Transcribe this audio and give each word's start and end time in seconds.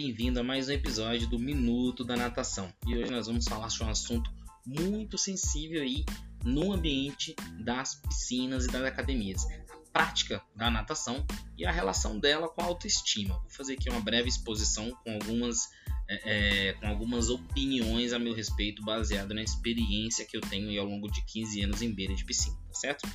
bem-vindo 0.00 0.38
a 0.38 0.44
mais 0.44 0.68
um 0.68 0.72
episódio 0.72 1.28
do 1.28 1.40
Minuto 1.40 2.04
da 2.04 2.14
Natação. 2.14 2.72
E 2.86 2.96
hoje 2.96 3.10
nós 3.10 3.26
vamos 3.26 3.46
falar 3.46 3.68
sobre 3.68 3.86
um 3.86 3.90
assunto 3.90 4.30
muito 4.64 5.18
sensível 5.18 5.82
aí 5.82 6.04
no 6.44 6.72
ambiente 6.72 7.34
das 7.64 7.96
piscinas 7.96 8.66
e 8.66 8.68
das 8.68 8.84
academias. 8.84 9.44
A 9.44 9.90
prática 9.92 10.40
da 10.54 10.70
natação 10.70 11.26
e 11.56 11.66
a 11.66 11.72
relação 11.72 12.16
dela 12.16 12.48
com 12.48 12.62
a 12.62 12.66
autoestima. 12.66 13.34
Vou 13.40 13.50
fazer 13.50 13.72
aqui 13.72 13.90
uma 13.90 14.00
breve 14.00 14.28
exposição 14.28 14.96
com 15.02 15.14
algumas, 15.14 15.68
é, 16.08 16.68
é, 16.68 16.72
com 16.74 16.86
algumas 16.86 17.28
opiniões 17.28 18.12
a 18.12 18.20
meu 18.20 18.34
respeito, 18.34 18.84
baseado 18.84 19.34
na 19.34 19.42
experiência 19.42 20.24
que 20.24 20.36
eu 20.36 20.40
tenho 20.42 20.80
ao 20.80 20.86
longo 20.86 21.10
de 21.10 21.24
15 21.24 21.62
anos 21.62 21.82
em 21.82 21.92
beira 21.92 22.14
de 22.14 22.24
piscina, 22.24 22.56
tá 22.68 22.74
certo? 22.74 23.08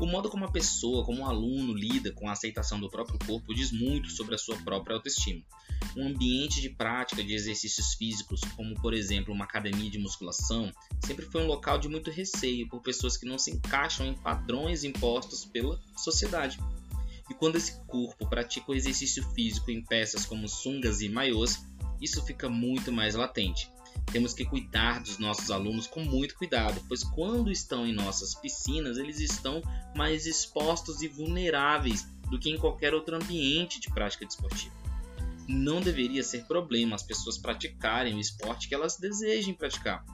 O 0.00 0.06
modo 0.06 0.28
como 0.28 0.44
a 0.44 0.50
pessoa, 0.50 1.04
como 1.04 1.20
um 1.20 1.26
aluno, 1.26 1.72
lida 1.72 2.10
com 2.12 2.28
a 2.28 2.32
aceitação 2.32 2.80
do 2.80 2.90
próprio 2.90 3.18
corpo 3.24 3.54
diz 3.54 3.70
muito 3.70 4.10
sobre 4.10 4.34
a 4.34 4.38
sua 4.38 4.56
própria 4.56 4.96
autoestima. 4.96 5.40
Um 5.96 6.08
ambiente 6.08 6.60
de 6.60 6.70
prática 6.70 7.22
de 7.22 7.34
exercícios 7.34 7.94
físicos, 7.94 8.40
como 8.56 8.74
por 8.80 8.92
exemplo 8.92 9.32
uma 9.32 9.44
academia 9.44 9.90
de 9.90 9.98
musculação, 9.98 10.72
sempre 11.04 11.24
foi 11.26 11.42
um 11.42 11.46
local 11.46 11.78
de 11.78 11.88
muito 11.88 12.10
receio 12.10 12.68
por 12.68 12.80
pessoas 12.80 13.16
que 13.16 13.26
não 13.26 13.38
se 13.38 13.50
encaixam 13.50 14.06
em 14.06 14.14
padrões 14.14 14.84
impostos 14.84 15.44
pela 15.44 15.80
sociedade. 15.96 16.58
E 17.30 17.34
quando 17.34 17.56
esse 17.56 17.80
corpo 17.86 18.28
pratica 18.28 18.70
o 18.70 18.74
exercício 18.74 19.22
físico 19.30 19.70
em 19.70 19.82
peças 19.82 20.26
como 20.26 20.48
sungas 20.48 21.00
e 21.00 21.08
maiôs, 21.08 21.64
isso 22.00 22.24
fica 22.24 22.48
muito 22.48 22.92
mais 22.92 23.14
latente. 23.14 23.72
Temos 24.12 24.34
que 24.34 24.44
cuidar 24.44 25.00
dos 25.00 25.18
nossos 25.18 25.50
alunos 25.50 25.86
com 25.86 26.00
muito 26.00 26.36
cuidado, 26.36 26.82
pois 26.88 27.02
quando 27.02 27.50
estão 27.50 27.86
em 27.86 27.92
nossas 27.92 28.34
piscinas, 28.34 28.98
eles 28.98 29.20
estão 29.20 29.62
mais 29.94 30.26
expostos 30.26 31.00
e 31.00 31.08
vulneráveis 31.08 32.06
do 32.28 32.38
que 32.38 32.50
em 32.50 32.58
qualquer 32.58 32.92
outro 32.92 33.16
ambiente 33.16 33.80
de 33.80 33.90
prática 33.90 34.26
desportiva. 34.26 34.74
Não 35.46 35.80
deveria 35.80 36.22
ser 36.22 36.44
problema 36.44 36.96
as 36.96 37.02
pessoas 37.02 37.38
praticarem 37.38 38.14
o 38.14 38.20
esporte 38.20 38.68
que 38.68 38.74
elas 38.74 38.96
desejem 38.96 39.54
praticar, 39.54 40.04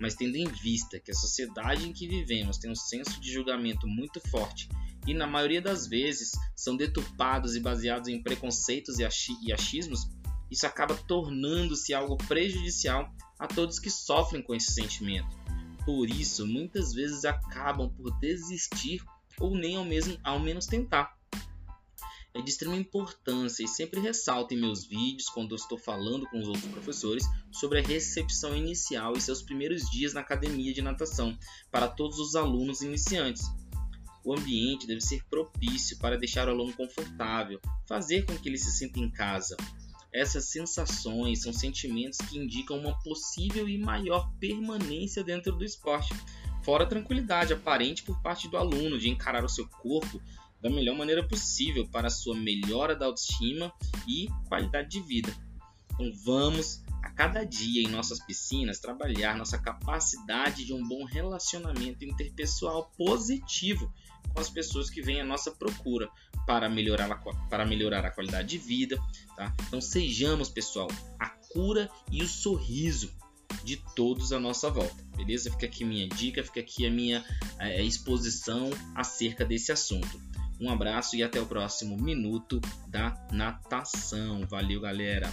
mas 0.00 0.14
tendo 0.14 0.36
em 0.36 0.46
vista 0.46 1.00
que 1.00 1.10
a 1.10 1.14
sociedade 1.14 1.88
em 1.88 1.92
que 1.92 2.06
vivemos 2.06 2.58
tem 2.58 2.70
um 2.70 2.76
senso 2.76 3.20
de 3.20 3.32
julgamento 3.32 3.86
muito 3.86 4.20
forte 4.28 4.68
e 5.06 5.14
na 5.14 5.26
maioria 5.26 5.62
das 5.62 5.86
vezes 5.86 6.32
são 6.54 6.76
deturpados 6.76 7.54
e 7.54 7.60
baseados 7.60 8.08
em 8.08 8.20
preconceitos 8.20 8.98
e 8.98 9.04
achismos, 9.52 10.08
isso 10.50 10.66
acaba 10.66 10.94
tornando-se 10.94 11.94
algo 11.94 12.16
prejudicial 12.16 13.08
a 13.38 13.46
todos 13.46 13.78
que 13.78 13.90
sofrem 13.90 14.42
com 14.42 14.54
esse 14.54 14.72
sentimento. 14.72 15.28
Por 15.84 16.10
isso, 16.10 16.46
muitas 16.46 16.92
vezes 16.92 17.24
acabam 17.24 17.88
por 17.88 18.10
desistir 18.18 19.00
ou 19.38 19.56
nem 19.56 19.76
ao, 19.76 19.84
mesmo, 19.84 20.18
ao 20.24 20.40
menos 20.40 20.66
tentar. 20.66 21.16
É 22.36 22.42
de 22.42 22.50
extrema 22.50 22.76
importância 22.76 23.64
e 23.64 23.68
sempre 23.68 23.98
ressalto 23.98 24.52
em 24.52 24.60
meus 24.60 24.84
vídeos, 24.84 25.30
quando 25.30 25.52
eu 25.52 25.56
estou 25.56 25.78
falando 25.78 26.26
com 26.26 26.38
os 26.38 26.46
outros 26.46 26.66
professores, 26.66 27.24
sobre 27.50 27.78
a 27.78 27.82
recepção 27.82 28.54
inicial 28.54 29.14
e 29.14 29.20
seus 29.22 29.42
primeiros 29.42 29.88
dias 29.90 30.12
na 30.12 30.20
academia 30.20 30.74
de 30.74 30.82
natação 30.82 31.36
para 31.70 31.88
todos 31.88 32.18
os 32.18 32.36
alunos 32.36 32.82
iniciantes. 32.82 33.42
O 34.22 34.34
ambiente 34.34 34.86
deve 34.86 35.00
ser 35.00 35.24
propício 35.30 35.98
para 35.98 36.18
deixar 36.18 36.46
o 36.46 36.50
aluno 36.50 36.74
confortável, 36.74 37.58
fazer 37.88 38.26
com 38.26 38.36
que 38.36 38.48
ele 38.48 38.58
se 38.58 38.70
sinta 38.70 38.98
em 38.98 39.10
casa, 39.10 39.56
essas 40.16 40.46
sensações 40.46 41.42
são 41.42 41.52
sentimentos 41.52 42.18
que 42.18 42.38
indicam 42.38 42.78
uma 42.78 42.98
possível 43.00 43.68
e 43.68 43.76
maior 43.76 44.32
permanência 44.40 45.22
dentro 45.22 45.52
do 45.52 45.62
esporte, 45.62 46.14
fora 46.62 46.84
a 46.84 46.86
tranquilidade 46.86 47.52
aparente 47.52 48.02
por 48.02 48.18
parte 48.22 48.48
do 48.48 48.56
aluno 48.56 48.98
de 48.98 49.10
encarar 49.10 49.44
o 49.44 49.48
seu 49.48 49.68
corpo 49.68 50.18
da 50.60 50.70
melhor 50.70 50.96
maneira 50.96 51.26
possível 51.26 51.86
para 51.88 52.08
a 52.08 52.10
sua 52.10 52.36
melhora 52.36 52.96
da 52.96 53.06
autoestima 53.06 53.72
e 54.06 54.28
qualidade 54.48 54.88
de 54.88 55.00
vida. 55.00 55.34
Então 55.92 56.12
vamos 56.24 56.82
a 57.02 57.10
cada 57.10 57.44
dia 57.44 57.82
em 57.82 57.88
nossas 57.88 58.18
piscinas 58.18 58.78
trabalhar 58.78 59.36
nossa 59.36 59.58
capacidade 59.58 60.64
de 60.64 60.72
um 60.72 60.86
bom 60.86 61.04
relacionamento 61.04 62.04
interpessoal 62.04 62.90
positivo 62.96 63.92
com 64.34 64.40
as 64.40 64.50
pessoas 64.50 64.90
que 64.90 65.00
vêm 65.00 65.20
à 65.20 65.24
nossa 65.24 65.50
procura 65.50 66.10
para 66.46 66.68
melhorar 66.68 67.10
a, 67.10 67.16
para 67.48 67.64
melhorar 67.64 68.04
a 68.04 68.10
qualidade 68.10 68.48
de 68.48 68.58
vida. 68.58 68.98
Tá? 69.36 69.54
Então 69.66 69.80
sejamos, 69.80 70.48
pessoal, 70.48 70.88
a 71.18 71.30
cura 71.52 71.90
e 72.10 72.22
o 72.22 72.28
sorriso 72.28 73.10
de 73.64 73.76
todos 73.94 74.32
à 74.32 74.38
nossa 74.38 74.70
volta, 74.70 75.02
beleza? 75.16 75.50
Fica 75.50 75.66
aqui 75.66 75.84
minha 75.84 76.08
dica, 76.08 76.42
fica 76.42 76.60
aqui 76.60 76.86
a 76.86 76.90
minha 76.90 77.24
é, 77.58 77.82
exposição 77.82 78.70
acerca 78.94 79.44
desse 79.44 79.72
assunto. 79.72 80.20
Um 80.60 80.70
abraço 80.70 81.16
e 81.16 81.22
até 81.22 81.40
o 81.40 81.46
próximo 81.46 81.96
minuto 81.96 82.60
da 82.88 83.14
natação. 83.30 84.46
Valeu, 84.46 84.80
galera! 84.80 85.32